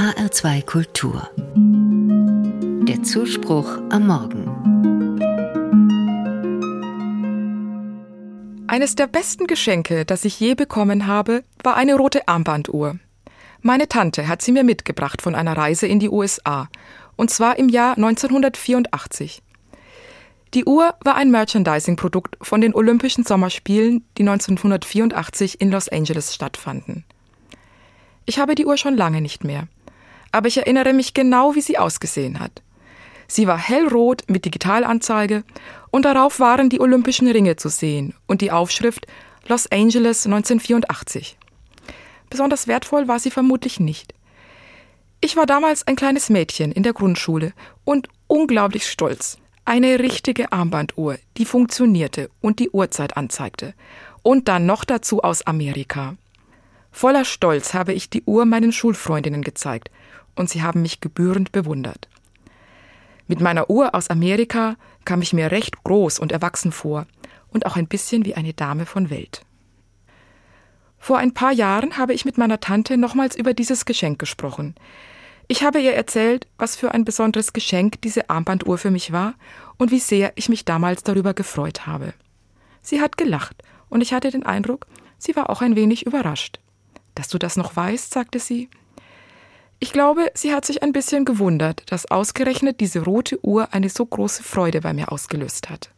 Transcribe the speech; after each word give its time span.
HR2 0.00 0.64
Kultur. 0.64 1.28
Der 2.88 3.02
Zuspruch 3.02 3.68
am 3.90 4.06
Morgen. 4.06 4.46
Eines 8.66 8.96
der 8.96 9.08
besten 9.08 9.46
Geschenke, 9.46 10.06
das 10.06 10.24
ich 10.24 10.40
je 10.40 10.54
bekommen 10.54 11.06
habe, 11.06 11.44
war 11.62 11.76
eine 11.76 11.96
rote 11.96 12.26
Armbanduhr. 12.28 12.98
Meine 13.60 13.88
Tante 13.88 14.26
hat 14.26 14.40
sie 14.40 14.52
mir 14.52 14.64
mitgebracht 14.64 15.20
von 15.20 15.34
einer 15.34 15.54
Reise 15.54 15.86
in 15.86 15.98
die 15.98 16.08
USA, 16.08 16.70
und 17.16 17.28
zwar 17.28 17.58
im 17.58 17.68
Jahr 17.68 17.98
1984. 17.98 19.42
Die 20.54 20.64
Uhr 20.64 20.94
war 21.04 21.16
ein 21.16 21.30
Merchandising-Produkt 21.30 22.38
von 22.40 22.62
den 22.62 22.74
Olympischen 22.74 23.24
Sommerspielen, 23.24 24.02
die 24.16 24.22
1984 24.22 25.60
in 25.60 25.70
Los 25.70 25.90
Angeles 25.90 26.34
stattfanden. 26.34 27.04
Ich 28.24 28.38
habe 28.38 28.54
die 28.54 28.64
Uhr 28.64 28.78
schon 28.78 28.96
lange 28.96 29.20
nicht 29.20 29.44
mehr, 29.44 29.68
aber 30.32 30.48
ich 30.48 30.58
erinnere 30.58 30.92
mich 30.92 31.14
genau, 31.14 31.54
wie 31.54 31.60
sie 31.60 31.78
ausgesehen 31.78 32.40
hat. 32.40 32.62
Sie 33.26 33.46
war 33.46 33.58
hellrot 33.58 34.24
mit 34.26 34.44
Digitalanzeige 34.44 35.44
und 35.90 36.04
darauf 36.04 36.40
waren 36.40 36.68
die 36.68 36.80
Olympischen 36.80 37.28
Ringe 37.28 37.56
zu 37.56 37.68
sehen 37.68 38.14
und 38.26 38.40
die 38.40 38.50
Aufschrift 38.50 39.06
Los 39.46 39.66
Angeles 39.70 40.26
1984. 40.26 41.36
Besonders 42.28 42.66
wertvoll 42.66 43.08
war 43.08 43.18
sie 43.18 43.30
vermutlich 43.30 43.80
nicht. 43.80 44.14
Ich 45.20 45.36
war 45.36 45.46
damals 45.46 45.86
ein 45.86 45.96
kleines 45.96 46.30
Mädchen 46.30 46.72
in 46.72 46.82
der 46.82 46.92
Grundschule 46.92 47.52
und 47.84 48.08
unglaublich 48.26 48.86
stolz. 48.86 49.38
Eine 49.64 49.98
richtige 49.98 50.50
Armbanduhr, 50.50 51.18
die 51.36 51.44
funktionierte 51.44 52.30
und 52.40 52.58
die 52.58 52.70
Uhrzeit 52.70 53.16
anzeigte. 53.16 53.74
Und 54.22 54.48
dann 54.48 54.66
noch 54.66 54.84
dazu 54.84 55.22
aus 55.22 55.46
Amerika. 55.46 56.16
Voller 56.90 57.24
Stolz 57.24 57.74
habe 57.74 57.92
ich 57.92 58.10
die 58.10 58.22
Uhr 58.24 58.44
meinen 58.44 58.72
Schulfreundinnen 58.72 59.42
gezeigt 59.42 59.90
und 60.34 60.50
sie 60.50 60.62
haben 60.62 60.82
mich 60.82 61.00
gebührend 61.00 61.52
bewundert. 61.52 62.08
Mit 63.26 63.40
meiner 63.40 63.70
Uhr 63.70 63.94
aus 63.94 64.10
Amerika 64.10 64.76
kam 65.04 65.22
ich 65.22 65.32
mir 65.32 65.50
recht 65.50 65.84
groß 65.84 66.18
und 66.18 66.32
erwachsen 66.32 66.72
vor 66.72 67.06
und 67.50 67.66
auch 67.66 67.76
ein 67.76 67.86
bisschen 67.86 68.24
wie 68.24 68.34
eine 68.34 68.54
Dame 68.54 68.86
von 68.86 69.08
Welt. 69.10 69.42
Vor 70.98 71.18
ein 71.18 71.32
paar 71.32 71.52
Jahren 71.52 71.96
habe 71.96 72.12
ich 72.12 72.24
mit 72.24 72.38
meiner 72.38 72.60
Tante 72.60 72.96
nochmals 72.96 73.36
über 73.36 73.54
dieses 73.54 73.84
Geschenk 73.84 74.18
gesprochen. 74.18 74.74
Ich 75.48 75.62
habe 75.62 75.80
ihr 75.80 75.94
erzählt, 75.94 76.46
was 76.58 76.76
für 76.76 76.92
ein 76.92 77.04
besonderes 77.04 77.52
Geschenk 77.52 78.00
diese 78.02 78.30
Armbanduhr 78.30 78.78
für 78.78 78.90
mich 78.90 79.10
war 79.10 79.34
und 79.78 79.90
wie 79.90 79.98
sehr 79.98 80.32
ich 80.36 80.48
mich 80.48 80.64
damals 80.64 81.02
darüber 81.02 81.34
gefreut 81.34 81.86
habe. 81.86 82.12
Sie 82.82 83.00
hat 83.00 83.16
gelacht 83.16 83.62
und 83.88 84.00
ich 84.00 84.12
hatte 84.12 84.30
den 84.30 84.44
Eindruck, 84.44 84.86
sie 85.18 85.34
war 85.36 85.50
auch 85.50 85.62
ein 85.62 85.76
wenig 85.76 86.06
überrascht. 86.06 86.60
Dass 87.14 87.28
du 87.28 87.38
das 87.38 87.56
noch 87.56 87.76
weißt, 87.76 88.12
sagte 88.12 88.38
sie. 88.38 88.68
Ich 89.78 89.92
glaube, 89.92 90.30
sie 90.34 90.54
hat 90.54 90.66
sich 90.66 90.82
ein 90.82 90.92
bisschen 90.92 91.24
gewundert, 91.24 91.90
dass 91.90 92.10
ausgerechnet 92.10 92.80
diese 92.80 93.02
rote 93.02 93.42
Uhr 93.44 93.72
eine 93.72 93.88
so 93.88 94.04
große 94.04 94.42
Freude 94.42 94.82
bei 94.82 94.92
mir 94.92 95.10
ausgelöst 95.10 95.70
hat. 95.70 95.90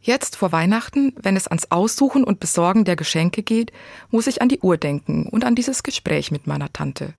Jetzt 0.00 0.36
vor 0.36 0.52
Weihnachten, 0.52 1.12
wenn 1.16 1.36
es 1.36 1.48
ans 1.48 1.70
Aussuchen 1.70 2.24
und 2.24 2.40
Besorgen 2.40 2.84
der 2.84 2.96
Geschenke 2.96 3.42
geht, 3.42 3.72
muss 4.10 4.26
ich 4.26 4.42
an 4.42 4.48
die 4.48 4.60
Uhr 4.60 4.76
denken 4.76 5.26
und 5.26 5.44
an 5.44 5.54
dieses 5.54 5.82
Gespräch 5.82 6.30
mit 6.30 6.46
meiner 6.46 6.72
Tante. 6.72 7.14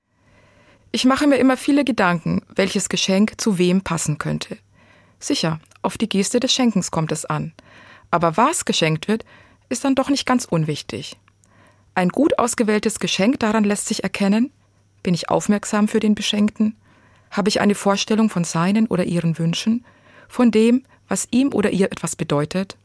Ich 0.91 1.06
mache 1.06 1.28
mir 1.28 1.38
immer 1.38 1.58
viele 1.58 1.84
Gedanken, 1.84 2.41
welches 2.56 2.88
Geschenk 2.89 3.39
zu 3.39 3.58
wem 3.58 3.81
passen 3.81 4.17
könnte. 4.17 4.58
Sicher, 5.19 5.59
auf 5.81 5.97
die 5.97 6.09
Geste 6.09 6.39
des 6.39 6.53
Schenkens 6.53 6.91
kommt 6.91 7.12
es 7.12 7.25
an. 7.25 7.53
Aber 8.09 8.38
was 8.38 8.66
geschenkt 8.66 9.08
wird, 9.08 9.25
ist 9.69 9.84
dann 9.84 9.95
doch 9.95 10.09
nicht 10.09 10.25
ganz 10.25 10.45
unwichtig. 10.45 11.17
Ein 11.98 12.09
gut 12.09 12.38
ausgewähltes 12.38 13.00
Geschenk 13.00 13.40
daran 13.40 13.64
lässt 13.64 13.88
sich 13.88 14.03
erkennen, 14.03 14.52
bin 15.02 15.16
ich 15.16 15.31
aufmerksam 15.31 15.88
für 15.88 16.00
den 16.00 16.14
Beschenkten? 16.14 16.76
Habe 17.31 17.50
ich 17.50 17.59
eine 17.59 17.73
Vorstellung 17.73 18.30
von 18.30 18.44
seinen 18.44 18.86
oder 18.86 19.06
ihren 19.06 19.40
Wünschen, 19.40 19.84
von 20.28 20.52
dem, 20.52 20.84
was 21.08 21.28
ihm 21.31 21.52
oder 21.56 21.72
ihr 21.72 21.88
etwas 21.88 22.16
bedeutet? 22.16 22.78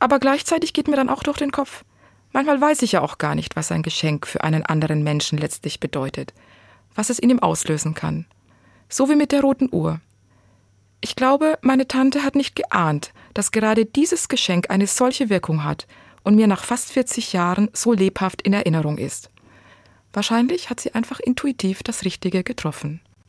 Aber 0.00 0.18
gleichzeitig 0.18 0.72
geht 0.72 0.88
mir 0.88 0.96
dann 0.96 1.08
auch 1.08 1.22
durch 1.22 1.38
den 1.38 1.52
Kopf, 1.52 1.84
manchmal 2.32 2.60
weiß 2.60 2.82
ich 2.82 2.90
ja 2.90 3.00
auch 3.00 3.18
gar 3.18 3.36
nicht, 3.36 3.54
was 3.54 3.70
ein 3.70 3.84
Geschenk 3.84 4.26
für 4.26 4.42
einen 4.42 4.66
anderen 4.66 5.04
Menschen 5.04 5.38
letztlich 5.38 5.78
bedeutet, 5.78 6.34
was 6.96 7.10
es 7.10 7.20
in 7.20 7.30
ihm 7.30 7.38
auslösen 7.38 7.94
kann. 7.94 8.26
So 8.88 9.08
wie 9.08 9.14
mit 9.14 9.30
der 9.30 9.42
roten 9.42 9.68
Uhr. 9.70 10.00
Ich 11.00 11.14
glaube, 11.14 11.60
meine 11.62 11.86
Tante 11.86 12.24
hat 12.24 12.34
nicht 12.34 12.56
geahnt, 12.56 13.12
dass 13.34 13.52
gerade 13.52 13.84
dieses 13.84 14.26
Geschenk 14.26 14.68
eine 14.68 14.88
solche 14.88 15.30
Wirkung 15.30 15.62
hat 15.62 15.86
und 16.22 16.36
mir 16.36 16.46
nach 16.46 16.64
fast 16.64 16.92
40 16.92 17.32
Jahren 17.32 17.70
so 17.72 17.92
lebhaft 17.92 18.42
in 18.42 18.52
Erinnerung 18.52 18.98
ist. 18.98 19.30
Wahrscheinlich 20.12 20.70
hat 20.70 20.80
sie 20.80 20.94
einfach 20.94 21.20
intuitiv 21.20 21.82
das 21.82 22.04
Richtige 22.04 22.44
getroffen. 22.44 23.00